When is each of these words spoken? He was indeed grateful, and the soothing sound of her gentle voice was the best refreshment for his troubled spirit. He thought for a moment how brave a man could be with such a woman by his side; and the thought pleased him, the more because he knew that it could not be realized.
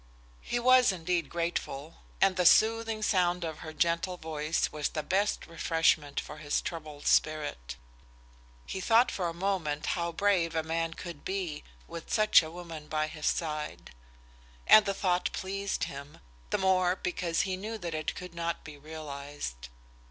He 0.41 0.57
was 0.57 0.91
indeed 0.91 1.29
grateful, 1.29 1.97
and 2.19 2.35
the 2.35 2.43
soothing 2.47 3.03
sound 3.03 3.43
of 3.45 3.59
her 3.59 3.71
gentle 3.71 4.17
voice 4.17 4.71
was 4.71 4.89
the 4.89 5.03
best 5.03 5.45
refreshment 5.45 6.19
for 6.19 6.37
his 6.39 6.59
troubled 6.59 7.05
spirit. 7.05 7.75
He 8.65 8.81
thought 8.81 9.11
for 9.11 9.29
a 9.29 9.31
moment 9.35 9.85
how 9.93 10.11
brave 10.11 10.55
a 10.55 10.63
man 10.63 10.95
could 10.95 11.23
be 11.23 11.63
with 11.87 12.11
such 12.11 12.41
a 12.41 12.49
woman 12.49 12.87
by 12.87 13.05
his 13.05 13.27
side; 13.27 13.93
and 14.65 14.87
the 14.87 14.95
thought 14.95 15.31
pleased 15.33 15.83
him, 15.83 16.17
the 16.49 16.57
more 16.57 16.95
because 16.95 17.41
he 17.41 17.55
knew 17.55 17.77
that 17.77 17.93
it 17.93 18.15
could 18.15 18.33
not 18.33 18.63
be 18.63 18.79
realized. 18.79 19.69